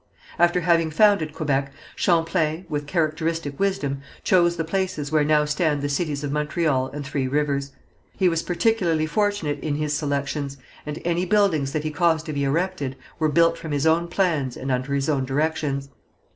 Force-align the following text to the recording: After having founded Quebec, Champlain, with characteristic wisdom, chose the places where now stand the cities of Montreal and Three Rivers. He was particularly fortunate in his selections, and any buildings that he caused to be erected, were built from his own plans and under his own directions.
After 0.39 0.61
having 0.61 0.89
founded 0.89 1.31
Quebec, 1.31 1.71
Champlain, 1.95 2.65
with 2.67 2.87
characteristic 2.87 3.59
wisdom, 3.59 4.01
chose 4.23 4.57
the 4.57 4.63
places 4.63 5.11
where 5.11 5.23
now 5.23 5.45
stand 5.45 5.83
the 5.83 5.89
cities 5.89 6.23
of 6.23 6.31
Montreal 6.31 6.87
and 6.91 7.05
Three 7.05 7.27
Rivers. 7.27 7.71
He 8.17 8.27
was 8.27 8.41
particularly 8.41 9.05
fortunate 9.05 9.59
in 9.59 9.75
his 9.75 9.93
selections, 9.95 10.57
and 10.87 10.97
any 11.05 11.27
buildings 11.27 11.71
that 11.73 11.83
he 11.83 11.91
caused 11.91 12.25
to 12.25 12.33
be 12.33 12.43
erected, 12.43 12.95
were 13.19 13.29
built 13.29 13.59
from 13.59 13.73
his 13.73 13.85
own 13.85 14.07
plans 14.07 14.57
and 14.57 14.71
under 14.71 14.95
his 14.95 15.07
own 15.07 15.23
directions. 15.23 15.89